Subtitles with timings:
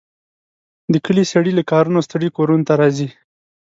[0.93, 3.09] د کلي سړي له کارونو ستړي کورونو ته راځي.